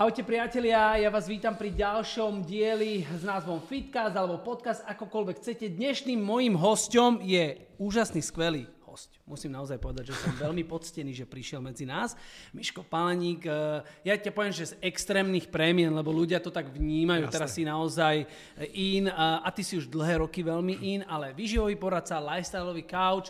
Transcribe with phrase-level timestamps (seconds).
[0.00, 5.76] Ahojte priatelia, ja vás vítam pri ďalšom dieli s názvom Fitcast alebo podcast, akokoľvek chcete.
[5.76, 9.12] Dnešným mojím hostom je úžasný, skvelý host.
[9.28, 12.16] Musím naozaj povedať, že som veľmi poctený, že prišiel medzi nás.
[12.56, 17.28] Miško Paleník, eh, ja ti poviem, že z extrémnych prémien, lebo ľudia to tak vnímajú,
[17.28, 17.36] Jasne.
[17.36, 18.24] teraz si naozaj
[18.72, 23.28] in a ty si už dlhé roky veľmi in, ale výživový poradca, lifestyleový couch,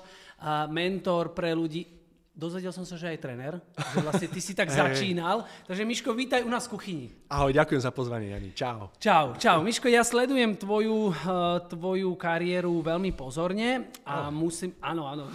[0.71, 2.00] mentor pre ľudí
[2.41, 5.45] Dozvedel som sa, že aj tréner, že vlastne ty si tak začínal.
[5.69, 7.07] Takže Miško, vítaj u nás v kuchyni.
[7.29, 8.57] Ahoj, ďakujem za pozvanie, Jani.
[8.57, 8.89] Čau.
[8.97, 9.61] Čau, čau.
[9.61, 14.33] Miško, ja sledujem tvoju, uh, tvoju kariéru veľmi pozorne a oh.
[14.33, 15.29] musím, áno, áno,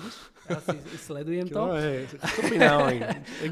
[0.49, 0.77] ja si
[1.13, 1.61] sledujem to.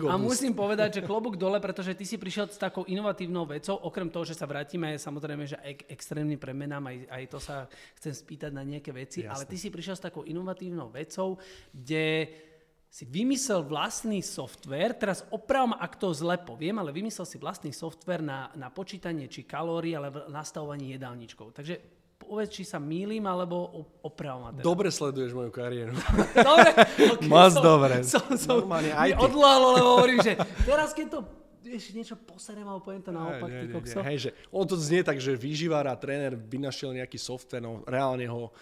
[0.10, 4.10] a musím povedať, že klobúk dole, pretože ty si prišiel s takou inovatívnou vecou, okrem
[4.10, 7.70] toho, že sa vrátime samozrejme, že ek- extrémnym premenám, aj, aj to sa
[8.02, 9.30] chcem spýtať na nejaké veci, Jasne.
[9.30, 11.38] ale ty si prišiel s takou inovatívnou vecou,
[11.70, 12.34] kde
[12.94, 18.22] si vymyslel vlastný software, teraz opravom, ak to zle poviem, ale vymyslel si vlastný software
[18.22, 21.58] na, na počítanie či kalórií, ale nastavovanie jedálničkov.
[21.58, 21.82] Takže
[22.22, 24.54] povedz, či sa mýlim, alebo opravom.
[24.54, 24.62] Teda.
[24.62, 25.98] Dobre sleduješ moju kariéru.
[26.54, 26.70] dobre?
[27.18, 28.06] Okay, Moc dobre.
[28.06, 31.20] Som, som Normálne aj odlálo, lebo hovorím, že teraz keď to
[31.66, 35.02] vieš, niečo poserem alebo poviem to naopak, nie, nie, nie, Hej, že on to znie
[35.02, 38.54] tak, že výživár a tréner vynašiel nejaký software, no reálne ho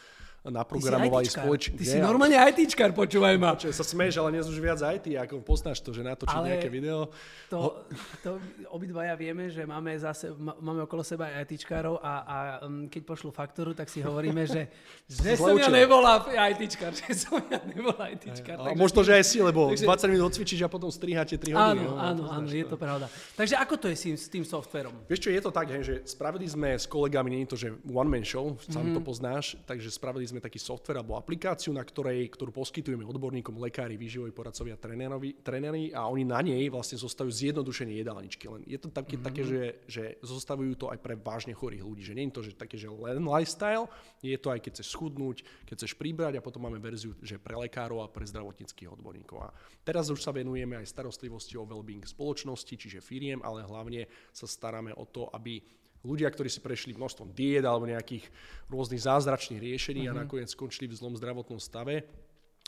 [0.41, 1.77] naprogramovali spoločne.
[1.77, 3.53] Ty si normálne ITčkar, počúvaj ma.
[3.53, 6.65] Čo, sa smieš, ale nie už viac IT, ako poznáš to, že natočí ale nejaké
[6.65, 7.13] video.
[7.53, 7.85] To,
[8.25, 8.41] to
[8.73, 13.29] obidvaja vieme, že máme, zase, máme okolo seba aj ITčkárov a, a um, keď pošlu
[13.29, 14.65] faktúru, tak si hovoríme, že,
[15.21, 18.65] že som ja nebola ITčkár, že som ja nebola ITčkár.
[18.65, 21.85] A možno, že aj si, lebo takže, 20 minút odcvičíš a potom striháte 3 hodiny.
[21.85, 23.05] Áno, no, áno, áno, je to pravda.
[23.37, 25.05] Takže ako to je s tým, s tým softverom?
[25.05, 28.09] Vieš čo, je to tak, že spravili sme s kolegami, nie je to, že one
[28.09, 28.97] man show, sám mm-hmm.
[28.97, 33.99] to poznáš, takže spravili sme taký software alebo aplikáciu, na ktorej, ktorú poskytujeme odborníkom, lekári,
[33.99, 38.47] výživoví poradcovia, tréneri a oni na nej vlastne zostavujú zjednodušenie jedálničky.
[38.47, 39.27] Len je to také, mm-hmm.
[39.27, 42.01] také že, že zostavujú to aj pre vážne chorých ľudí.
[42.07, 43.91] Že nie je to že také, že len lifestyle,
[44.23, 47.59] je to aj keď chceš schudnúť, keď chceš pribrať a potom máme verziu, že pre
[47.59, 49.37] lekárov a pre zdravotníckých odborníkov.
[49.43, 49.49] A
[49.83, 54.95] teraz už sa venujeme aj starostlivosti o well-being spoločnosti, čiže firiem, ale hlavne sa staráme
[54.95, 55.59] o to, aby
[56.01, 58.25] ľudia, ktorí si prešli množstvom diet alebo nejakých
[58.69, 60.13] rôznych zázračných riešení uh-huh.
[60.13, 60.21] a mhm.
[60.25, 62.05] nakoniec skončili v zlom zdravotnom stave,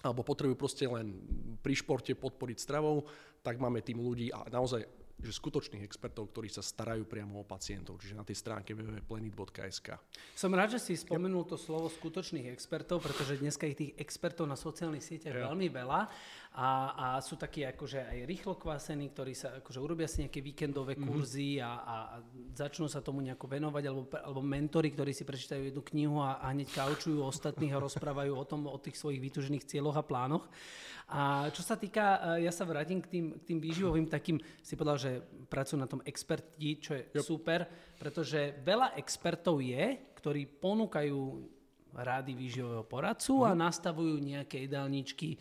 [0.04, 1.16] alebo potrebujú proste len
[1.64, 3.08] pri športe podporiť stravou,
[3.40, 4.84] tak máme tým ľudí a naozaj
[5.24, 9.96] že skutočných expertov, ktorí sa starajú priamo o pacientov, čiže na tej stránke www.plenit.sk.
[10.36, 14.60] Som rád, že si spomenul to slovo skutočných expertov, pretože dneska je tých expertov na
[14.60, 15.48] sociálnych sieťach ja.
[15.48, 16.12] veľmi veľa
[16.54, 20.94] a, a sú takí akože aj rýchlo kvásení, ktorí sa akože urobia si nejaké víkendové
[20.94, 21.02] mhm.
[21.02, 21.66] kurzy mm-hmm.
[21.66, 21.96] a, a,
[22.54, 26.54] začnú sa tomu nejako venovať, alebo, alebo mentori, ktorí si prečítajú jednu knihu a, a
[26.54, 30.46] hneď kaučujú ostatných a rozprávajú o tom, o tých svojich vytužených cieľoch a plánoch.
[31.10, 34.78] A čo sa týka, e, ja sa vrátim k tým, k tým výživovým takým, si
[34.78, 35.12] povedal, že
[35.50, 37.26] pracujú na tom experti, čo je yep.
[37.26, 37.66] super,
[37.98, 41.20] pretože veľa expertov je, ktorí ponúkajú
[41.98, 43.60] rády výživového poradcu a mhm.
[43.60, 45.40] nastavujú nejaké jedálničky eh,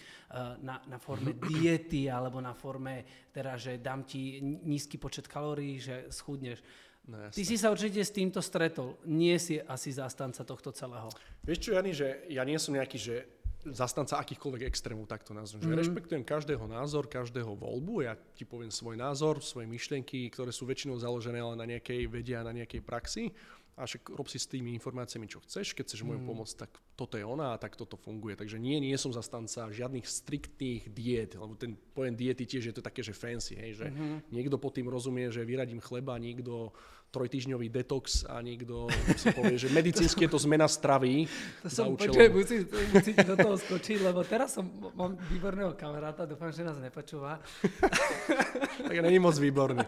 [0.61, 6.13] na, na forme diety alebo na forme, teda, že dám ti nízky počet kalórií, že
[6.13, 6.61] schudneš.
[7.03, 8.95] No, Ty si sa určite s týmto stretol.
[9.11, 11.11] Nie si asi zastanca tohto celého.
[11.43, 13.27] Vieš čo, Jani, že ja nie som nejaký, že
[13.71, 15.63] zastanca akýchkoľvek extrémov, takto nazvem.
[15.63, 15.79] Mm-hmm.
[15.79, 18.07] rešpektujem každého názor, každého voľbu.
[18.07, 22.35] Ja ti poviem svoj názor, svoje myšlienky, ktoré sú väčšinou založené ale na nejakej vede
[22.35, 23.31] a na nejakej praxi
[23.73, 26.07] a však rob si s tými informáciami, čo chceš, keď chceš mm.
[26.13, 28.37] môjmu pomôcť, tak toto je ona a tak toto funguje.
[28.37, 32.85] Takže nie, nie som zastanca žiadnych striktných diet, lebo ten pojem diety tiež je to
[32.85, 34.29] také, že fancy, hej, že mm-hmm.
[34.29, 36.77] niekto pod tým rozumie, že vyradím chleba, niekto
[37.13, 38.89] trojtyžňový detox a niekto
[39.21, 41.29] si povie, že medicínsky je to zmena stravy.
[41.61, 44.65] To som, počkaj, musím, musím do toho skočiť, lebo teraz som,
[44.97, 47.37] mám výborného kamaráta, dúfam, že nás nepočúva.
[48.81, 49.85] tak není moc výborný.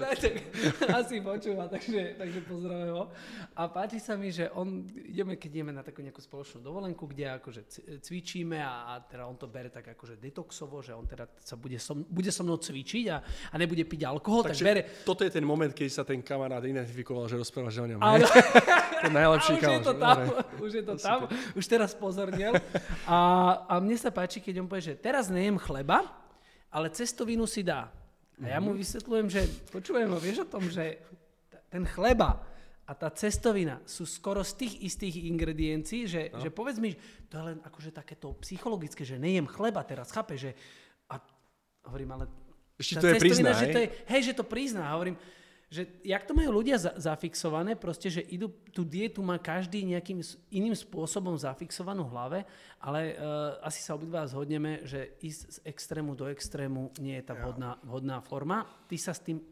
[0.00, 0.34] Ne, tak,
[0.94, 3.04] asi počúva, takže, takže pozdravujem ho.
[3.56, 7.38] A páči sa mi, že on, ideme, keď ideme na takú nejakú spoločnú dovolenku, kde
[7.40, 7.62] akože
[8.00, 11.78] cvičíme a, a teda on to bere tak akože detoxovo, že on teda sa bude
[11.78, 14.80] so, bude so mnou cvičiť a, a nebude piť alkohol, takže tak bere...
[15.06, 18.00] Toto je ten moment, keď sa ten kamarát identifikoval, že rozprávaš o ňom.
[18.02, 18.24] Ale...
[19.04, 19.80] to najlepší kamarát.
[19.80, 20.18] Už je to tam,
[20.60, 21.18] už je to tam,
[21.54, 22.52] už teraz pozornil.
[23.04, 23.18] A,
[23.68, 26.23] a mne sa páči, keď on povie, že teraz nejem chleba,
[26.74, 27.86] ale cestovinu si dá.
[28.42, 28.82] A ja mu mhm.
[28.82, 30.98] vysvetľujem, že počujem, vieš o tom, že
[31.70, 32.42] ten chleba
[32.84, 36.42] a tá cestovina sú skoro z tých istých ingrediencií, že, no.
[36.42, 36.92] že povedz mi,
[37.30, 40.52] to je len akože takéto psychologické, že nejem chleba teraz, chápe, že
[41.08, 41.16] a
[41.88, 42.24] hovorím, ale
[42.76, 44.90] ešte to je prizná, že to je, hej, že to prizná.
[44.92, 45.16] Hovorím,
[45.74, 50.22] že jak to majú ľudia za, zafixované, proste, že idú, tú dietu má každý nejakým
[50.54, 52.38] iným spôsobom zafixovanú v hlave,
[52.78, 57.34] ale uh, asi sa obidva zhodneme, že ísť z extrému do extrému nie je tá
[57.34, 58.62] vhodná, vhodná forma.
[58.86, 59.42] Ty sa s tým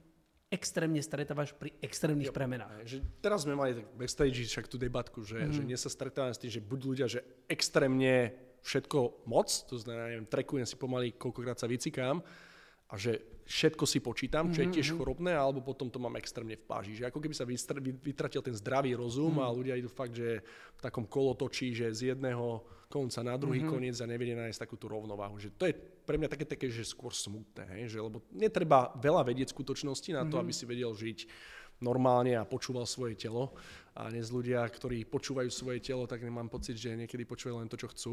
[0.47, 2.37] extrémne stretávaš pri extrémnych yep.
[2.37, 2.71] premenách.
[2.87, 5.53] Že teraz sme mali backstage však tú debatku, že, mm.
[5.59, 8.31] že dnes sa stretávame s tým, že buď ľudia, že extrémne
[8.63, 12.23] všetko moc, to znamená, neviem, trekujem si pomaly, koľkokrát sa vycikám,
[12.93, 14.97] a že všetko si počítam, čo je mhm, tiež mhm.
[14.99, 16.93] chorobné, alebo potom to mám extrémne v páži.
[16.99, 17.47] Že ako keby sa
[18.03, 19.45] vytratil ten zdravý rozum mm.
[19.45, 20.43] a ľudia idú fakt, že
[20.77, 22.63] v takom kolotočí, že z jedného
[22.93, 23.73] konca na druhý mm-hmm.
[23.73, 25.41] koniec a nevedia nájsť takúto rovnováhu.
[25.41, 25.75] Že to je
[26.05, 27.97] pre mňa také, také že skôr smutné, hej?
[27.97, 30.43] Že, lebo netreba veľa vedieť skutočnosti na to, mm-hmm.
[30.45, 31.19] aby si vedel žiť
[31.83, 33.51] normálne a počúval svoje telo.
[33.93, 37.77] A dnes ľudia, ktorí počúvajú svoje telo, tak nemám pocit, že niekedy počúvajú len to,
[37.77, 38.13] čo chcú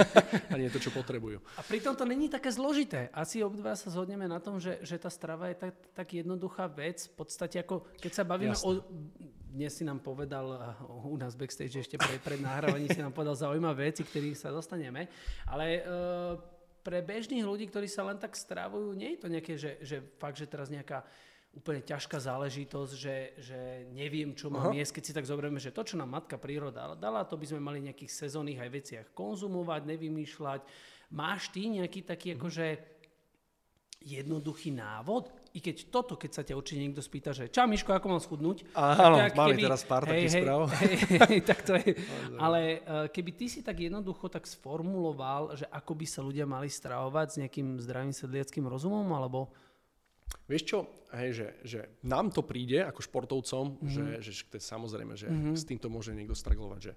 [0.52, 1.36] a nie to, čo potrebujú.
[1.60, 3.12] A pritom to není také zložité.
[3.12, 7.12] Asi obdva sa zhodneme na tom, že, že tá strava je tak, tak jednoduchá vec.
[7.12, 8.80] V podstate ako, keď sa bavíme Jasne.
[8.80, 8.88] o...
[9.48, 10.76] Dnes si nám povedal
[11.08, 15.08] u nás backstage ešte pred, pred nahrávaním si nám povedal zaujímavé veci, ktorých sa dostaneme.
[15.48, 16.36] Ale uh,
[16.84, 20.40] pre bežných ľudí, ktorí sa len tak strávujú, nie je to nejaké, že, že fakt,
[20.40, 21.04] že teraz nejaká
[21.54, 23.60] úplne ťažká záležitosť, že, že
[23.90, 27.26] neviem, čo mám jesť, keď si tak zoberieme, že to, čo nám matka príroda dala,
[27.26, 30.60] to by sme mali nejakých sezónnych aj veciach konzumovať, nevymýšľať.
[31.16, 32.38] Máš ty nejaký taký uh-huh.
[32.38, 32.66] akože
[33.98, 35.34] jednoduchý návod?
[35.56, 38.68] I keď toto, keď sa ťa určite niekto spýta, že čau Miško, ako mám schudnúť?
[38.76, 40.60] Áno, máme keby, teraz pár hej, takých hej, správ.
[40.78, 41.88] Hej, hej, tak to je.
[42.44, 46.70] Ale uh, keby ty si tak jednoducho tak sformuloval, že ako by sa ľudia mali
[46.70, 49.50] stravovať s nejakým zdravým sedliackým rozumom, alebo
[50.48, 50.78] Vieš čo,
[51.12, 53.92] hej, že, že nám to príde ako športovcom, mm-hmm.
[53.92, 55.54] že, že to je samozrejme, že mm-hmm.
[55.54, 56.92] s týmto môže niekto straglovať, že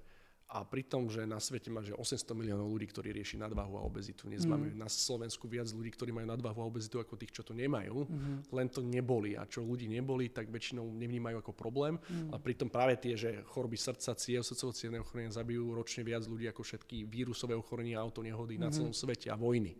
[0.51, 4.27] a pritom, že na svete má že 800 miliónov ľudí, ktorí rieši nadvahu a obezitu.
[4.27, 4.50] Dnes mm.
[4.51, 8.03] máme na Slovensku viac ľudí, ktorí majú nadvahu a obezitu ako tých, čo to nemajú.
[8.03, 8.51] Mm.
[8.51, 9.39] Len to neboli.
[9.39, 11.95] A čo ľudí neboli, tak väčšinou nevnímajú ako problém.
[11.95, 12.36] Mm.
[12.36, 16.68] A pritom práve tie, že choroby srdca, ciev, srdcovo ochorenia zabijú ročne viac ľudí ako
[16.68, 18.62] všetky vírusové ochorenia, autonehody mm.
[18.68, 18.75] na mhm.
[18.75, 19.71] celom svete a vojny.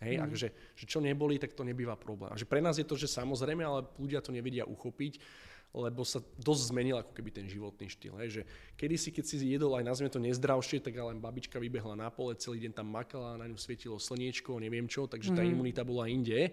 [0.00, 0.22] Hej, mm.
[0.22, 0.48] a že,
[0.88, 2.32] čo neboli, tak to nebýva problém.
[2.32, 5.20] A že pre nás je to, že samozrejme, ale ľudia to nevedia uchopiť,
[5.70, 8.18] lebo sa dosť zmenil ako keby ten životný štýl.
[8.18, 8.42] Hej, že
[8.74, 12.58] kedysi, keď si jedol aj nazvime to nezdravšie, tak ale babička vybehla na pole, celý
[12.66, 15.52] deň tam makala, na ňu svietilo slniečko, neviem čo, takže tá mm.
[15.54, 16.50] imunita bola inde.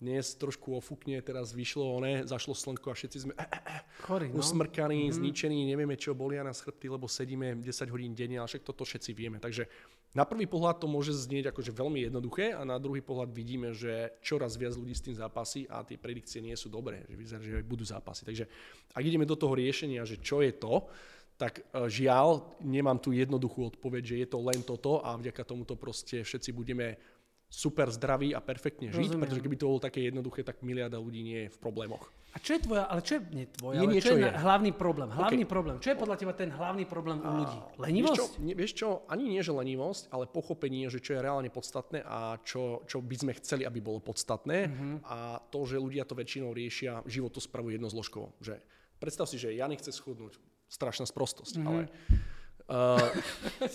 [0.00, 4.32] Dnes trošku ofukne, teraz vyšlo one, zašlo slnko a všetci sme eh, eh, eh Chory,
[4.32, 4.40] no?
[4.40, 5.20] usmrkaní, mm.
[5.20, 9.12] zničení, nevieme čo, bolia nás chrbty, lebo sedíme 10 hodín denne, ale však toto všetci
[9.12, 9.36] vieme.
[9.36, 9.68] Takže
[10.16, 14.16] na prvý pohľad to môže znieť akože veľmi jednoduché a na druhý pohľad vidíme, že
[14.24, 17.60] čoraz viac ľudí s tým zápasí a tie predikcie nie sú dobré, že vyzerá, že
[17.60, 18.24] budú zápasy.
[18.24, 18.48] Takže
[18.96, 20.88] ak ideme do toho riešenia, že čo je to,
[21.40, 25.72] tak e, žiaľ, nemám tu jednoduchú odpoveď, že je to len toto a vďaka tomuto
[25.72, 27.00] proste všetci budeme
[27.50, 29.20] super zdraví a perfektne žiť, Rozumiem.
[29.26, 32.06] pretože keby to bolo také jednoduché, tak miliarda ľudí nie je v problémoch.
[32.30, 34.70] A čo je tvoja, ale čo je, nie tvoja, nie, ale čo je, je hlavný
[34.70, 35.10] problém?
[35.10, 35.50] Hlavný okay.
[35.50, 35.76] problém.
[35.82, 37.58] Čo je podľa teba ten hlavný problém u ľudí?
[37.82, 38.14] Lenivosť?
[38.14, 41.50] Vieš čo, nie, vieš čo, ani nie, že lenivosť, ale pochopenie, že čo je reálne
[41.50, 44.94] podstatné a čo, čo by sme chceli, aby bolo podstatné uh-huh.
[45.10, 45.18] a
[45.50, 48.30] to, že ľudia to väčšinou riešia, život to spravujú jednozložkovo.
[48.38, 48.62] Že
[49.02, 50.38] predstav si, že ja nechce schudnúť,
[50.70, 51.66] strašná sprostosť, uh-huh.
[51.66, 51.82] ale
[52.70, 53.02] Uh,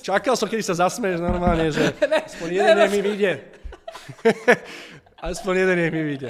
[0.07, 1.83] čakal som, kedy sa zasmeješ normálne, že
[2.31, 3.31] aspoň jeden mi vyjde.
[5.31, 6.29] aspoň jeden nech mi vyjde.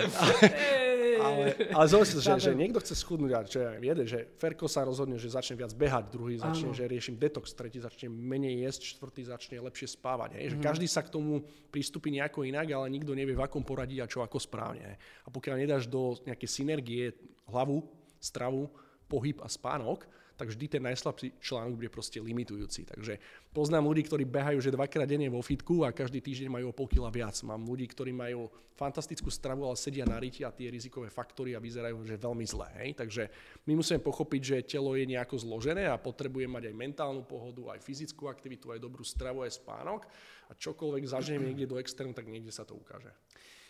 [1.25, 5.17] ale, ale zaujímavé, že, že niekto chce schudnúť a ja viem, že Ferko sa rozhodne,
[5.17, 6.77] že začne viac behať, druhý začne, Áno.
[6.77, 10.37] že riešim detox, tretí začne menej jesť, štvrtý začne lepšie spávať.
[10.39, 10.55] Hej?
[10.55, 10.63] Že mm.
[10.63, 14.21] každý sa k tomu prístupí nejako inak, ale nikto nevie, v akom poradí a čo
[14.21, 14.99] ako správne.
[15.25, 17.15] A pokiaľ nedáš do nejaké synergie
[17.49, 17.85] hlavu,
[18.19, 18.69] stravu,
[19.05, 22.83] pohyb a spánok, tak vždy ten najslabší článok bude proste limitujúci.
[22.83, 23.17] Takže
[23.55, 26.91] poznám ľudí, ktorí behajú že dvakrát denne vo fitku a každý týždeň majú o pol
[26.91, 27.39] kila viac.
[27.47, 31.63] Mám ľudí, ktorí majú fantastickú stravu, ale sedia na riti a tie rizikové faktory a
[31.63, 32.69] vyzerajú že veľmi zlé.
[32.83, 32.89] Hej?
[32.99, 33.23] Takže
[33.63, 37.79] my musíme pochopiť, že telo je nejako zložené a potrebuje mať aj mentálnu pohodu, aj
[37.79, 40.03] fyzickú aktivitu, aj dobrú stravu, aj spánok
[40.45, 43.09] a čokoľvek zažijeme niekde do extrému, tak niekde sa to ukáže.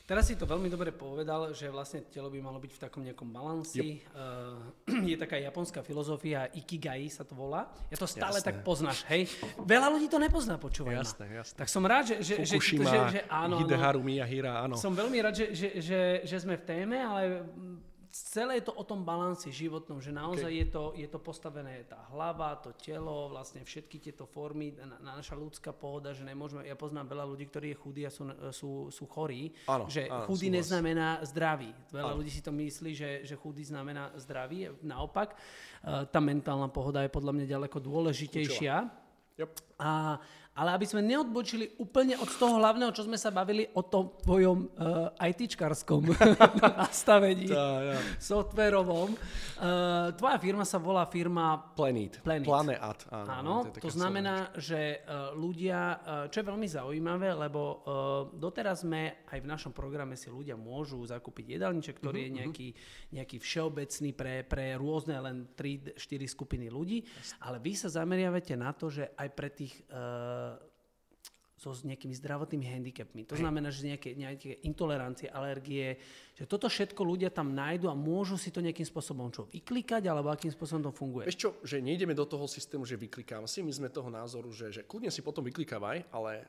[0.06, 3.26] Teraz si to veľmi dobre povedal, že vlastne telo by malo byť v takom nejakom
[3.26, 4.06] balansi.
[4.06, 4.14] Yep.
[4.14, 7.66] Uh, je taká japonská filozofia, ikigai sa to volá.
[7.90, 8.54] Ja to stále jasné.
[8.54, 9.26] tak poznáš, hej?
[9.66, 11.58] Veľa ľudí to nepozná, počúvaj Jasné, jasné.
[11.58, 12.22] Tak som rád, že...
[12.22, 14.78] že, Fukushima, že, že áno, Hideharu Miyahira, áno.
[14.78, 17.42] Som veľmi rád, že, že, že, že sme v téme, ale
[18.16, 20.62] celé je to o tom balanci životnom, že naozaj okay.
[20.64, 25.12] je, to, je to postavené tá hlava, to telo, vlastne všetky tieto formy, na, na
[25.20, 28.24] naša ľudská pohoda, že nemôžeme, ja poznám veľa ľudí, ktorí je chudí a sú,
[28.56, 30.60] sú, sú chorí, áno, že áno, chudý súhlas.
[30.64, 31.76] neznamená zdravý.
[31.92, 32.20] Veľa áno.
[32.24, 35.36] ľudí si to myslí, že, že chudý znamená zdravý, naopak.
[35.84, 38.76] Uh, tá mentálna pohoda je podľa mňa ďaleko dôležitejšia.
[39.36, 39.52] Yep.
[39.84, 40.24] A,
[40.56, 44.72] ale aby sme neodbočili úplne od toho hlavného, čo sme sa bavili o tom tvojom
[44.72, 46.16] uh, ITčkarskom
[46.80, 47.98] nastavení, tá, ja.
[48.24, 49.12] softverovom.
[49.60, 52.24] Uh, tvoja firma sa volá firma Planet.
[52.24, 52.48] Planet.
[52.48, 53.28] Planeat, áno.
[53.28, 57.76] áno to, to znamená, že uh, ľudia, uh, čo je veľmi zaujímavé, lebo uh,
[58.32, 62.40] doteraz sme aj v našom programe si ľudia môžu zakúpiť jedálniček, ktorý uh-huh, je mhm.
[62.40, 62.68] nejaký,
[63.12, 66.00] nejaký všeobecný pre, pre rôzne len 3-4
[66.32, 67.04] skupiny ľudí,
[67.44, 70.45] ale vy sa zameriavate na to, že aj pre tých uh,
[71.56, 73.24] so s nejakými zdravotnými handicapmi.
[73.32, 75.98] To znamená, že nejaké, nejaké intolerancie, alergie,
[76.36, 80.30] že toto všetko ľudia tam nájdu a môžu si to nejakým spôsobom čo vyklikať, alebo
[80.30, 81.26] akým spôsobom to funguje.
[81.26, 84.70] Vieš čo, že nejdeme do toho systému, že vyklikám si, my sme toho názoru, že,
[84.70, 86.44] že kľudne si potom vyklikávaj, ale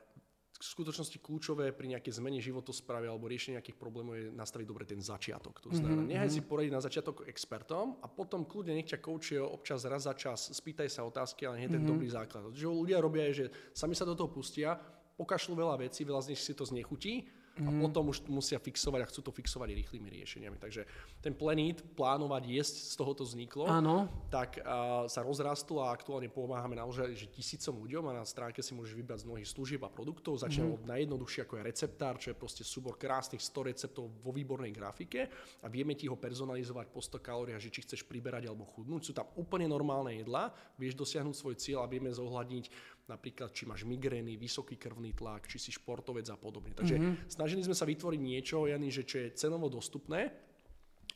[0.57, 4.97] v skutočnosti kľúčové pri nejakej zmene životosprávy alebo riešení nejakých problémov je nastaviť dobre ten
[4.97, 5.61] začiatok.
[5.61, 6.13] To znamená, mm-hmm.
[6.17, 10.17] nechaj si poradiť na začiatok expertom a potom kľudne nech ťa koučuje občas raz za
[10.17, 11.93] čas, spýtaj sa otázky, ale nie ten mm-hmm.
[11.93, 12.49] dobrý základ.
[12.57, 13.45] Čo ľudia robia je, že
[13.77, 14.73] sami sa do toho pustia,
[15.17, 17.29] pokašľú veľa vecí, veľa z nich si to znechutí
[17.63, 17.81] a mm.
[17.81, 20.57] potom už musia fixovať a chcú to fixovať rýchlymi riešeniami.
[20.61, 20.85] Takže
[21.21, 24.05] ten plenít, plánovať jesť, z toho to vzniklo, Áno.
[24.29, 28.77] tak uh, sa rozrastlo a aktuálne pomáhame naozaj že tisícom ľuďom a na stránke si
[28.77, 30.37] môžeš vybrať z mnohých služieb a produktov.
[30.37, 30.75] Začína mm.
[30.77, 35.31] od najjednoduchšie ako je receptár, čo je proste súbor krásnych 100 receptov vo výbornej grafike
[35.63, 39.01] a vieme ti ho personalizovať po 100 kalóriách, že či chceš priberať alebo chudnúť.
[39.01, 43.87] Sú tam úplne normálne jedlá, vieš dosiahnuť svoj cieľ a vieme zohľadniť napríklad či máš
[43.87, 46.75] migrény, vysoký krvný tlak, či si športovec a podobne.
[46.75, 47.31] Takže mm-hmm.
[47.31, 50.47] snažili sme sa vytvoriť niečo, Jany, že čo je cenovo dostupné,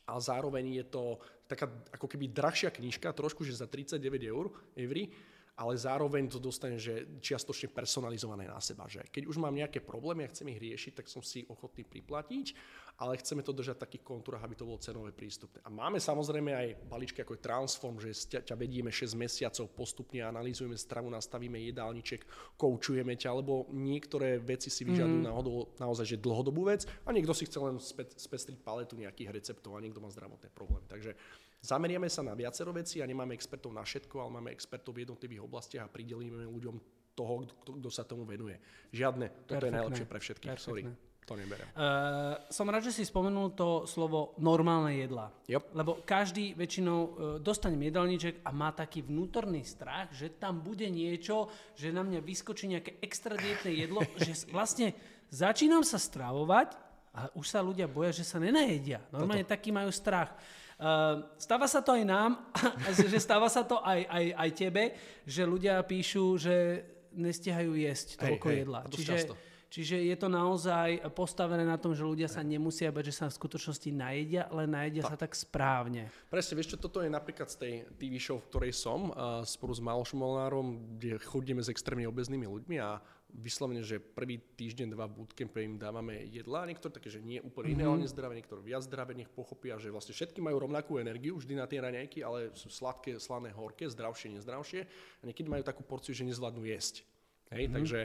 [0.02, 1.04] a zároveň je to
[1.46, 5.12] taká ako keby drahšia knižka, trošku, že za 39 eur, eury,
[5.52, 8.88] ale zároveň to dostane, že čiastočne personalizované na seba.
[8.88, 12.56] Že keď už mám nejaké problémy a chcem ich riešiť, tak som si ochotný priplatiť,
[12.98, 15.64] ale chceme to držať v takých kontúrach, aby to bolo cenové prístupné.
[15.64, 20.22] A máme samozrejme aj balíčky ako je Transform, že ťa, ťa vedieme 6 mesiacov, postupne
[20.22, 25.26] analýzujeme stravu, nastavíme jedálniček, koučujeme ťa, lebo niektoré veci si vyžadujú mm.
[25.26, 29.74] náhodou, naozaj že dlhodobú vec a niekto si chce len spe, spestriť paletu nejakých receptov
[29.74, 30.86] a niekto má zdravotné problémy.
[30.86, 31.14] Takže
[31.62, 35.46] Zameriame sa na viacero veci a nemáme expertov na všetko, ale máme expertov v jednotlivých
[35.46, 36.74] oblastiach a pridelíme ľuďom
[37.14, 38.58] toho, kto, sa tomu venuje.
[38.90, 39.70] Žiadne, toto Perfektné.
[39.70, 40.50] je najlepšie pre všetkých.
[40.58, 40.90] Perfektné.
[40.90, 41.11] Sorry.
[41.30, 41.70] To neberiem.
[41.78, 45.30] Uh, som rád, že si spomenul to slovo normálne jedla.
[45.46, 45.62] Yep.
[45.70, 51.46] Lebo každý väčšinou uh, dostane jedálniček a má taký vnútorný strach, že tam bude niečo,
[51.78, 54.98] že na mňa vyskočí nejaké extra dietné jedlo, že vlastne
[55.30, 56.74] začínam sa stravovať
[57.14, 58.98] a už sa ľudia boja, že sa nenajedia.
[59.14, 59.54] Normálne Toto.
[59.54, 60.34] taký majú strach.
[60.82, 62.50] Uh, stáva sa to aj nám,
[63.14, 64.82] že stáva sa to aj, aj, aj tebe,
[65.22, 66.82] že ľudia píšu, že
[67.14, 68.80] nestihajú jesť toľko hej, jedla.
[68.90, 69.51] Čiže, často.
[69.72, 73.38] Čiže je to naozaj postavené na tom, že ľudia sa nemusia bať, že sa v
[73.40, 75.10] skutočnosti najedia, ale najedia tak.
[75.10, 76.12] sa tak správne.
[76.28, 79.72] Presne, vieš čo, toto je napríklad z tej TV show, v ktorej som, uh, spolu
[79.72, 83.00] s Malošom Molnárom, kde chodíme s extrémne obeznými ľuďmi a
[83.32, 87.80] vyslovene, že prvý týždeň, dva bootcampe im dávame jedla, niektoré také, že nie úplne mm-hmm.
[87.80, 91.64] ideálne zdravé, niektoré viac zdravé, nech pochopia, že vlastne všetky majú rovnakú energiu vždy na
[91.64, 96.28] tie raňajky, ale sú sladké, slané, horké, zdravšie, nezdravšie a niekedy majú takú porciu, že
[96.28, 97.08] nezvládnu jesť.
[97.56, 97.76] Hej, mm-hmm.
[97.80, 98.00] takže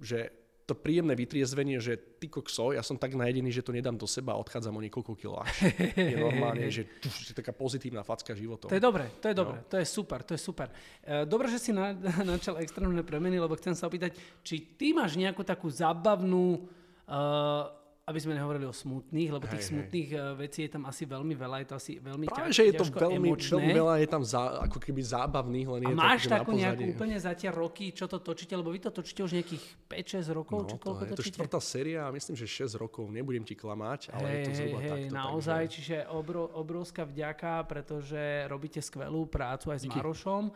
[0.00, 4.08] že to príjemné vytriezvenie, že ty kokso, ja som tak najedený, že to nedám do
[4.08, 5.48] seba a odchádzam o niekoľko kilách.
[6.12, 8.72] je normálne, že je taká pozitívna facka životom.
[8.72, 9.68] To je dobre, to je dobre, no.
[9.68, 10.72] to je super, to je super.
[11.04, 11.92] E, dobre, že si na,
[12.32, 18.18] načal extrémne premeny, lebo chcem sa opýtať, či ty máš nejakú takú zábavnú uh, aby
[18.20, 20.20] sme nehovorili o smutných, lebo tých hej, smutných hej.
[20.20, 22.84] Eh, vecí je tam asi veľmi veľa, je to asi veľmi Práve, že je to
[22.84, 26.52] veľmi, veľmi veľa, je tam zá, ako keby zábavných, len A je máš to takú
[26.52, 30.36] nejakú úplne za tie roky, čo to točíte, lebo vy to točíte už nejakých 5-6
[30.36, 33.56] rokov, no, či koľko to, je to štvrtá séria myslím, že 6 rokov, nebudem ti
[33.56, 35.14] klamať, ale hej, je to zhruba hej, takto.
[35.16, 35.72] Naozaj, takže...
[35.72, 39.96] čiže obrov, obrovská vďaka, pretože robíte skvelú prácu aj s Díky.
[39.96, 40.52] Marošom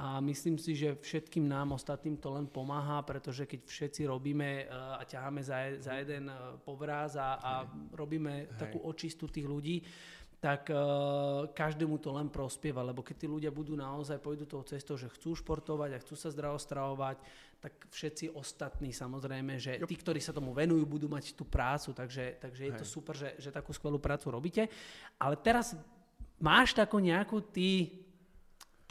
[0.00, 4.68] a myslím si, že všetkým nám ostatným to len pomáha, pretože keď všetci robíme eh,
[4.72, 7.52] a ťaháme za, za jeden eh, povraz a, a
[7.92, 8.56] robíme Hej.
[8.56, 9.84] takú očistu tých ľudí,
[10.40, 14.96] tak uh, každému to len prospieva, lebo keď tí ľudia budú naozaj, pôjdu tou cestou,
[14.96, 17.20] že chcú športovať a chcú sa zdravo stravovať,
[17.60, 22.40] tak všetci ostatní samozrejme, že tí, ktorí sa tomu venujú, budú mať tú prácu, takže,
[22.40, 24.64] takže je to super, že, že takú skvelú prácu robíte.
[25.20, 25.76] Ale teraz
[26.40, 28.00] máš takú nejakú ty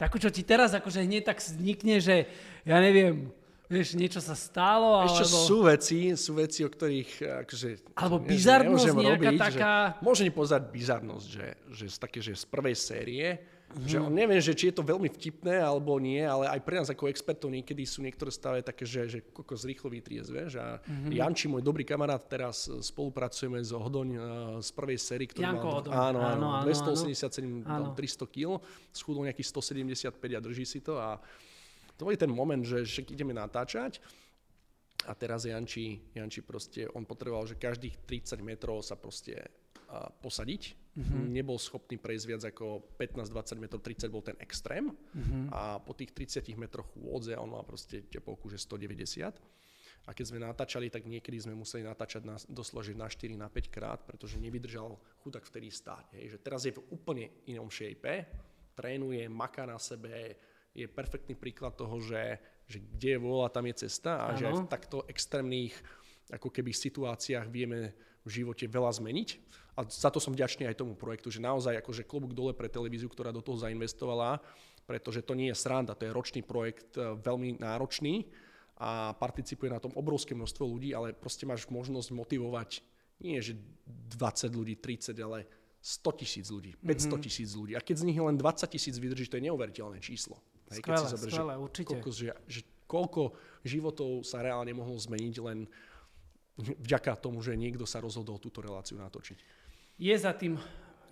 [0.00, 2.24] Takú, čo ti teraz akože hneď tak vznikne, že
[2.64, 3.28] ja neviem,
[3.68, 5.38] vieš, niečo sa stalo, Ešte alebo...
[5.44, 7.68] sú veci, sú veci, o ktorých akože,
[8.00, 9.72] alebo bizarnosť nejaká robiť, taká...
[9.92, 13.26] Že, môžem pozerať bizarnosť, že, že z také, že z prvej série,
[13.70, 13.86] Mm-hmm.
[13.86, 16.90] Že on neviem, že či je to veľmi vtipné alebo nie, ale aj pre nás
[16.90, 20.50] ako expertov niekedy sú niektoré stave také, že, že koko z rýchlo vytriezve.
[20.50, 21.14] Že mm-hmm.
[21.14, 24.22] Janči, môj dobrý kamarát, teraz spolupracujeme s Hodoň uh,
[24.58, 27.94] z prvej série, ktorý Janko má áno, áno, áno, 287, áno.
[27.94, 28.58] 300 kg,
[28.90, 31.22] schudol nejakých 175 a drží si to a
[31.94, 34.02] to bol ten moment, že však ideme natáčať
[35.08, 39.48] a teraz Janči, Janči proste, on potreboval, že každých 30 metrov sa proste
[40.20, 40.79] posadiť.
[40.90, 41.22] Mm-hmm.
[41.30, 44.90] Nebol schopný prejsť viac ako 15-20 metrov, 30 bol ten extrém.
[44.90, 45.54] Mm-hmm.
[45.54, 49.38] A po tých 30 metroch chôdze on mal proste tepovku, že 190.
[50.08, 53.70] A keď sme natáčali, tak niekedy sme museli natáčať na, doslova, na 4, na 5
[53.70, 56.18] krát, pretože nevydržal chudák vtedy stáť.
[56.18, 56.34] Hej.
[56.34, 58.26] Že teraz je v úplne inom shape,
[58.74, 60.40] trénuje, maká na sebe,
[60.74, 64.38] je perfektný príklad toho, že, že kde je vôľa, tam je cesta a ano.
[64.38, 65.74] že aj v takto extrémnych
[66.30, 69.28] ako keby situáciách vieme v živote veľa zmeniť.
[69.78, 73.08] A za to som vďačný aj tomu projektu, že naozaj akože klobúk dole pre televíziu,
[73.08, 74.42] ktorá do toho zainvestovala,
[74.84, 78.28] pretože to nie je sranda, to je ročný projekt, e, veľmi náročný
[78.80, 82.70] a participuje na tom obrovské množstvo ľudí, ale proste máš možnosť motivovať
[83.20, 83.56] nie že
[84.16, 85.44] 20 ľudí, 30, ale
[85.80, 87.20] 100 tisíc ľudí, 500 mm-hmm.
[87.24, 87.72] tisíc ľudí.
[87.76, 90.40] A keď z nich len 20 tisíc vydrží, to je neuveriteľné číslo.
[90.72, 91.88] Hej, skvelé, keď si zober, skvelé, že určite.
[91.88, 93.22] Koľko, že, že koľko
[93.64, 95.58] životov sa reálne mohlo zmeniť len
[96.60, 99.38] vďaka tomu, že niekto sa rozhodol túto reláciu natočiť.
[100.00, 100.56] Je za tým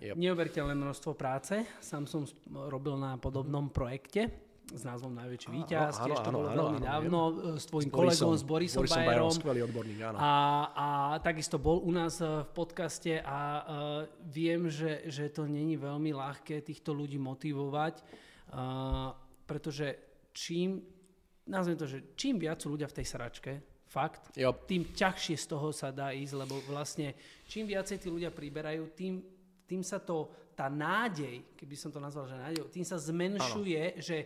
[0.01, 0.15] yep.
[0.17, 1.61] neuveriteľné množstvo práce.
[1.83, 6.57] Sám som robil na podobnom projekte s názvom Najväčší víťaz, áno, tiež to bolo áno,
[6.61, 7.57] veľmi áno, dávno, áno.
[7.57, 9.33] s tvojim s kolegom, s Borisom, Borisom Bajerom.
[9.33, 10.17] skvelý odborník, áno.
[10.21, 10.33] A,
[10.69, 10.87] a
[11.25, 13.63] takisto bol u nás eh, v podcaste a uh,
[14.29, 17.95] viem, že, že to není veľmi ľahké týchto ľudí motivovať,
[18.53, 19.17] uh,
[19.49, 19.97] pretože
[20.37, 20.85] čím,
[21.49, 23.51] nazvem to, že čím viac sú ľudia v tej sračke,
[23.89, 24.53] fakt, jo.
[24.69, 27.17] tým ťažšie z toho sa dá ísť, lebo vlastne
[27.49, 29.17] čím viacej tí ľudia priberajú, tým,
[29.65, 34.01] tým sa to, tá nádej, keby som to nazval, že nádej, tým sa zmenšuje, ano.
[34.01, 34.17] že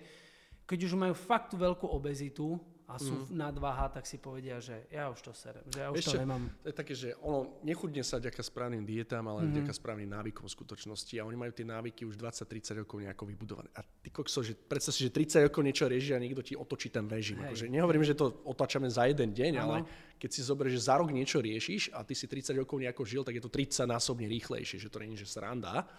[0.67, 2.59] keď už majú fakt tú veľkú obezitu
[2.93, 3.33] a sú mm.
[3.33, 6.43] nadváha, tak si povedia, že ja už to serem, že ja už Ešte, to nemám.
[6.61, 9.57] To je také, že ono nechudne sa ďaká správnym dietám, ale mm-hmm.
[9.65, 13.73] ďaká správnym návykom v skutočnosti a oni majú tie návyky už 20-30 rokov nejako vybudované.
[13.73, 16.93] A ty kokso, že predstav si, že 30 rokov niečo reží a niekto ti otočí
[16.93, 17.41] ten režim.
[17.41, 19.65] Akože nehovorím, že to otáčame za jeden deň, ano.
[19.65, 19.77] ale
[20.21, 23.25] keď si zoberieš, že za rok niečo riešiš a ty si 30 rokov nejako žil,
[23.25, 25.89] tak je to 30 násobne rýchlejšie, že to nie je že sranda.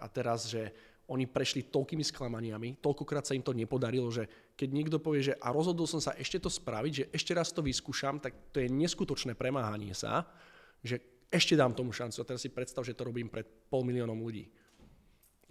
[0.00, 0.72] A teraz, že
[1.10, 5.50] oni prešli toľkými sklamaniami, toľkokrát sa im to nepodarilo, že keď niekto povie, že a
[5.50, 9.34] rozhodol som sa ešte to spraviť, že ešte raz to vyskúšam, tak to je neskutočné
[9.34, 10.30] premáhanie sa,
[10.86, 12.22] že ešte dám tomu šancu.
[12.22, 14.46] A teraz si predstav, že to robím pred pol miliónom ľudí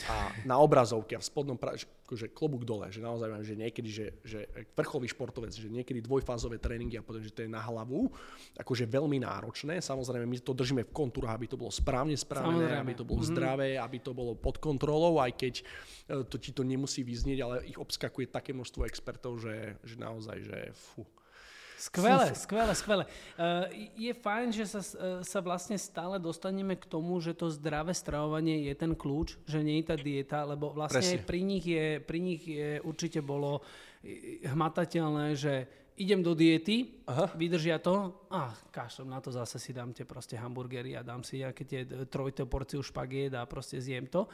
[0.08, 1.76] a na obrazovke a v spodnom pra-
[2.10, 6.58] že klobúk dole, že naozaj mám, že niekedy, že, že vrcholý športovec, že niekedy dvojfázové
[6.58, 8.10] tréningy a potom, že to je na hlavu,
[8.58, 9.78] akože veľmi náročné.
[9.78, 13.38] Samozrejme, my to držíme v kontúrach, aby to bolo správne správne, aby to bolo mm-hmm.
[13.38, 15.64] zdravé, aby to bolo pod kontrolou, aj keď e,
[16.26, 20.58] to ti to nemusí vyznieť, ale ich obskakuje také množstvo expertov, že, že naozaj, že
[20.74, 21.06] fú,
[21.80, 23.04] Skvelé, skvelé, skvelé.
[23.40, 23.64] Uh,
[23.96, 28.68] je fajn, že sa, uh, sa vlastne stále dostaneme k tomu, že to zdravé stravovanie
[28.68, 32.20] je ten kľúč, že nie je tá dieta, lebo vlastne aj pri nich, je, pri
[32.20, 33.64] nich je určite bolo
[34.44, 35.54] hmatateľné, že
[36.00, 37.32] idem do diety, Aha.
[37.36, 41.44] vydržia to, a kašlom na to zase si dám tie proste hamburgery a dám si
[41.44, 44.28] nejaké tie trojité porciu špagiet a proste zjem to.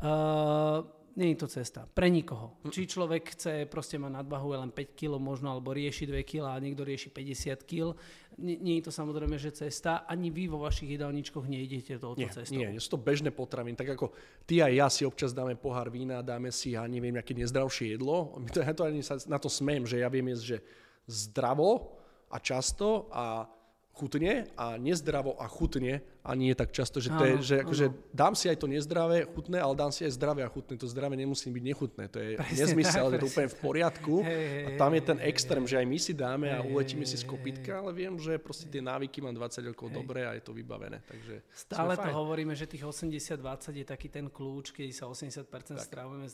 [0.00, 0.80] Uh,
[1.12, 1.84] nie je to cesta.
[1.84, 2.56] Pre nikoho.
[2.72, 6.62] Či človek chce proste mať nadvahu len 5 kg možno, alebo rieši 2 kg a
[6.62, 7.92] niekto rieši 50 kg.
[8.40, 10.08] Nie, nie je to samozrejme, že cesta.
[10.08, 12.56] Ani vy vo vašich jedálničkoch nejdete touto nie, cestou.
[12.56, 13.76] Nie, sú to bežné potraviny.
[13.76, 14.16] Tak ako
[14.48, 18.32] ty a ja si občas dáme pohár vína, dáme si, ja neviem, aké nezdravšie jedlo.
[18.56, 20.58] Ja to ani sa na to smiem, že ja viem jesť, že
[21.04, 21.98] zdravo
[22.32, 23.44] a často a
[23.92, 28.38] chutne a nezdravo a chutne a nie tak často, že, to je, že akože dám
[28.38, 30.78] si aj to nezdravé, chutné, ale dám si aj zdravé a chutné.
[30.78, 32.04] To zdravé nemusí byť nechutné.
[32.14, 34.14] To je presne, nezmysel, tak, je to úplne v poriadku.
[34.22, 37.18] Hey, hey, a tam je ten extrém, že aj my si dáme a uletíme si
[37.18, 39.96] z kopitka, ale viem, že proste tie návyky mám 20 rokov hey.
[39.98, 41.02] dobre a je to vybavené.
[41.10, 45.42] Takže Stále to hovoríme, že tých 80-20 je taký ten kľúč, keď sa 80%
[45.82, 46.30] stravujeme,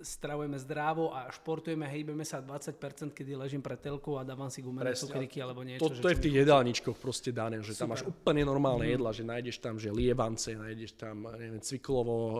[0.00, 4.96] stravujeme zdravo a športujeme, hejbeme sa 20%, kedy ležím pre telku a dávam si gumené
[4.96, 5.84] cukriky alebo niečo.
[5.84, 9.20] To, to je v tých jedálničkoch proste dané, že tam máš úplne normálne jedla, že
[9.20, 12.36] nájdeš tam, že lievance, nájdeš tam, neviem, cviklovo, e,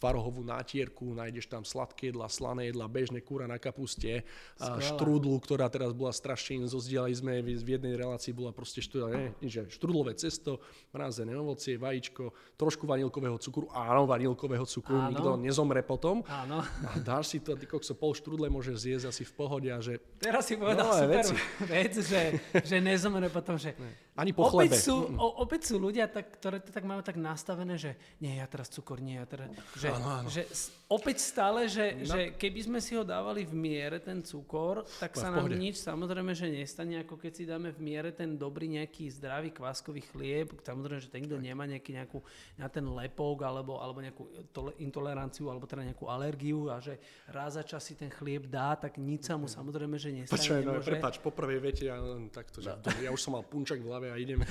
[0.00, 4.24] tvarohovú nátierku, nájdeš tam sladké jedla, slané jedla, bežné kúra na kapuste,
[4.56, 9.26] a štrúdlu, ktorá teraz bola strašne, zozdielali sme, v jednej relácii bola proste štrúdla, ne,
[9.44, 10.64] že štrúdlové cesto,
[10.96, 15.12] mrazené ovocie, vajíčko, trošku vanilkového cukru, áno, vanilkového cukru, áno.
[15.12, 16.24] nikto nezomre potom.
[16.24, 16.64] Áno.
[16.64, 20.00] A dáš si to, ty kokso, pol štrúdle môžeš zjesť asi v pohode a že...
[20.16, 21.34] Teraz si povedal no, super veci.
[21.68, 22.22] vec, že,
[22.64, 23.74] že nezomre spomenúť potom, že
[24.18, 24.82] Ani po opäť, chlebe.
[24.82, 28.46] sú, o, opäť sú ľudia, tak, ktoré to tak majú tak nastavené, že nie, ja
[28.46, 29.46] teraz cukor, nie, ja teraz...
[29.78, 30.26] Že, Áno, áno.
[30.26, 30.42] že
[30.90, 35.22] opäť stále, že, že keby sme si ho dávali v miere, ten cukor, tak No,
[35.22, 35.58] sa nám pohode.
[35.58, 40.02] nič samozrejme, že nestane, ako keď si dáme v miere ten dobrý nejaký zdravý kváskový
[40.10, 40.50] chlieb.
[40.62, 42.18] Samozrejme, že ten, kto nemá nejaký, nejakú,
[42.58, 46.98] na ten lepok alebo, alebo nejakú tole, intoleranciu alebo teda nejakú alergiu a že
[47.30, 50.34] raz za čas si ten chlieb dá, tak nič sa mu samozrejme, že nestane.
[50.34, 52.74] Počkaj, no, prepáč, po prvej vete ja len takto, že
[53.08, 54.44] ja už som mal punčak v hlave a ideme.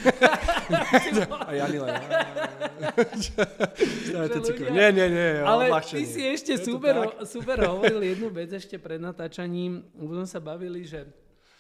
[1.48, 1.94] a ja len...
[2.98, 4.66] Dajte Že cukor.
[4.66, 8.76] ľudia- Nie, nie, nie, Ale ty si ešte to super, super hovoril jednu vec ešte
[8.76, 9.86] pred natáčaním.
[9.94, 11.06] Už sme sa bavili, že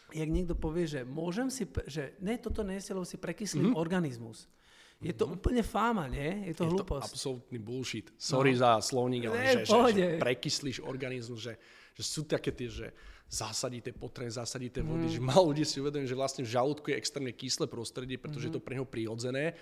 [0.09, 3.75] jak niekto povie, že môžem si, že ne, toto lebo si prekyslím Mhm.
[3.75, 4.49] organizmus.
[4.97, 6.49] Je to úplne fáma, nie?
[6.49, 7.13] Je to Je to hlúposť.
[7.13, 8.09] absolútny bullshit.
[8.17, 11.53] Sorry za slovník, ale Ne, že, že, že prekyslíš organizmus, že,
[11.93, 12.87] že sú také tie, že
[13.27, 14.87] zasadíte potreň, zasadíte Mhm.
[14.87, 15.13] vody, mm.
[15.13, 18.53] že málo ľudí si uvedomí, že vlastne v žalúdku je extrémne kyslé prostredie, pretože je
[18.55, 19.55] to pre neho prirodzené.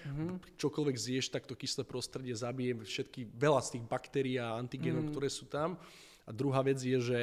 [0.62, 5.28] Čokoľvek zješ, tak to kyslé prostredie zabije všetky, veľa z tých baktérií a antigénov, ktoré
[5.34, 5.82] sú tam.
[6.26, 7.20] A druhá vec je, že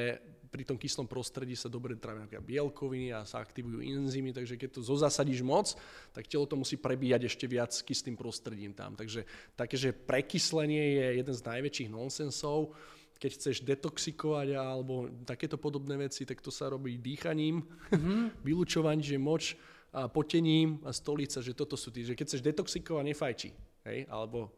[0.52, 4.76] pri tom kyslom prostredí sa dobre trávia napríklad bielkoviny a sa aktivujú enzymy, takže keď
[4.76, 5.72] to zozasadíš moc,
[6.12, 8.92] tak telo to musí prebíjať ešte viac kyslým prostredím tam.
[8.92, 9.24] Takže
[9.56, 12.76] také, že prekyslenie je jeden z najväčších nonsensov.
[13.22, 18.20] Keď chceš detoxikovať alebo takéto podobné veci, tak to sa robí dýchaním, mm-hmm.
[18.48, 19.54] vylučovaním, že moč,
[19.92, 23.50] a potením a stolica, že toto sú tí, že keď chceš detoxikovať, nefajči,
[23.86, 24.48] hej, alebo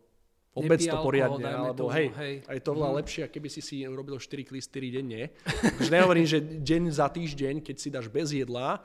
[0.55, 2.35] Obec to alkohol, poriadne, dajme alebo tomu, hej, hej.
[2.46, 5.35] a je to oveľa lepšie, ako keby si si robil 4 klistery denne.
[5.83, 8.79] Takže nehovorím, že deň za týždeň, keď si dáš bez jedla,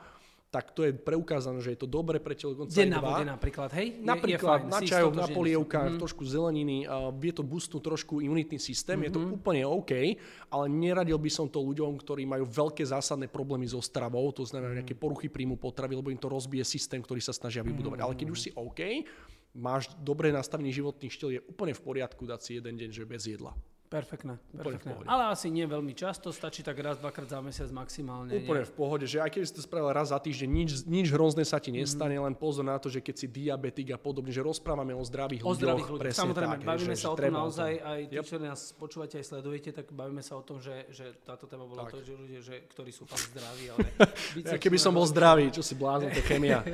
[0.50, 2.98] tak to je preukázané, že je to dobre pre telo dokonca dva.
[2.98, 3.94] vode napríklad, hej?
[3.94, 5.98] Je- Napríklad je fajn, na čajoch, na polievkách, Mhm.
[5.98, 9.30] trošku zeleniny, a vie to boostnúť trošku imunitný systém, je to Mhm.
[9.32, 10.18] úplne OK,
[10.50, 14.48] ale neradil by som to ľuďom, ktorí majú veľké zásadné problémy so stravou, to Mhm.
[14.48, 18.02] znamená nejaké poruchy príjmu potravy, lebo im to rozbije systém, ktorý sa snažia vybudovať.
[18.02, 18.34] Ale keď Mhm.
[18.34, 19.06] už si OK,
[19.52, 23.22] máš dobre nastavený životný štýl, je úplne v poriadku dať si jeden deň, že bez
[23.24, 23.54] jedla.
[23.90, 24.94] Perfektné, perfektné.
[25.02, 28.38] Ale asi nie veľmi často, stačí tak raz, dvakrát za mesiac maximálne.
[28.38, 28.64] Úplne nie?
[28.64, 31.58] v pohode, že aj keby si to spravil raz za týždeň, nič, nič hrozné sa
[31.58, 32.22] ti nestane, Mhm.
[32.22, 35.50] len pozor na to, že keď si diabetik a podobne, že rozprávame o zdravých O
[35.50, 35.58] ľuďoch.
[35.58, 36.14] zdravých ľuďoch.
[36.14, 38.24] Samozrejme, tak, bavíme že- sa že o tom naozaj, aj tí, Yep.
[38.24, 41.84] čo nás počúvate, aj sledujete, tak bavíme sa o tom, že, že táto téma bola
[41.84, 41.92] Tak.
[41.92, 43.84] to, že ľudia, že, ktorí sú fakt zdraví, ale...
[44.46, 46.62] Ja, keby som bol zdravý, čo si blázon, to chemia.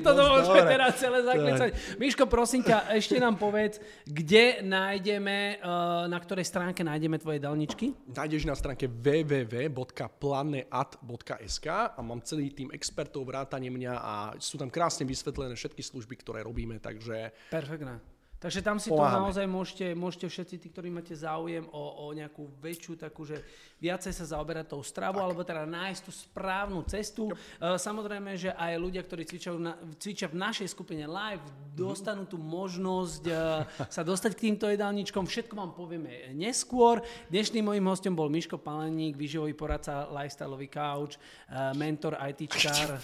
[0.00, 1.74] Týmto to môžeme teraz celé zaklicať.
[1.96, 5.60] Miško, prosím ťa, ešte nám povedz, kde nájdeme, eh,
[6.08, 7.94] na ktorej stránke nájdeme tvoje dalničky?
[8.12, 15.04] Nájdeš na stránke www.planeat.sk a mám celý tým expertov, vrátane mňa a sú tam krásne
[15.04, 18.15] vysvetlené všetky služby, ktoré robíme, takže Perfektné.
[18.46, 19.10] Takže tam si Pomáhame.
[19.10, 23.42] to naozaj môžete, môžete všetci tí, ktorí máte záujem o, o nejakú väčšiu takú, že
[23.82, 27.34] viacej sa zaoberať tou stravou, alebo teda nájsť tú správnu cestu.
[27.34, 31.42] Uh, samozrejme, že aj ľudia, ktorí cvičia, na, cvičia v našej skupine live,
[31.74, 35.26] dostanú tú možnosť uh, sa dostať k týmto jedálničkom.
[35.26, 37.02] Všetko vám povieme neskôr.
[37.26, 41.18] Dnešným mojím hostom bol Miško Paleník, výživový poradca, lifestyleový couch,
[41.50, 43.02] uh, mentor, ITčkár,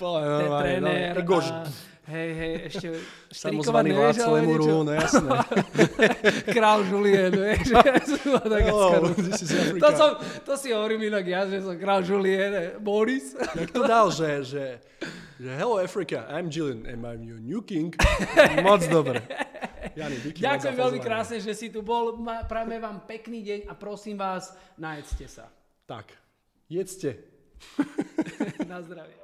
[0.63, 1.19] tréner.
[1.19, 2.89] no, a- Hej, hej, ešte
[3.31, 4.83] samozvaný Lemuru, niečo.
[4.83, 5.29] no jasné.
[6.57, 7.73] Král Julien, vieš,
[8.07, 9.07] z Madagaskaru.
[9.07, 9.81] Oh, this is Africa.
[9.81, 10.11] To, som,
[10.45, 13.37] to si hovorím inak ja, že som král Julien, Boris.
[13.57, 14.65] Jak to dal, že, že,
[15.41, 17.95] že hello Africa, I'm Jillian and I'm your new king.
[18.67, 19.21] Moc dobre.
[19.93, 22.17] Jani, Ďakujem veľmi krásne, že si tu bol.
[22.49, 25.51] Prajeme vám pekný deň a prosím vás, najedzte sa.
[25.85, 26.15] Tak,
[26.71, 27.19] jedzte.
[28.71, 29.23] Na zdravie.